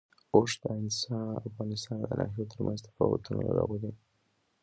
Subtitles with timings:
[0.33, 0.63] اوښ د
[1.49, 3.91] افغانستان د ناحیو ترمنځ تفاوتونه راولي.